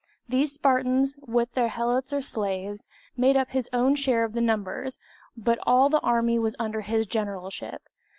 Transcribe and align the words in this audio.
These 0.27 0.53
Spartans, 0.53 1.15
with 1.27 1.53
their 1.53 1.67
helots 1.67 2.11
or 2.11 2.23
slaves, 2.23 2.87
made 3.15 3.37
up 3.37 3.51
his 3.51 3.69
own 3.71 3.93
share 3.93 4.23
of 4.23 4.33
the 4.33 4.41
numbers, 4.41 4.97
but 5.37 5.59
all 5.61 5.89
the 5.89 5.99
army 5.99 6.39
was 6.39 6.55
under 6.57 6.81
his 6.81 7.05
generalship. 7.05 7.83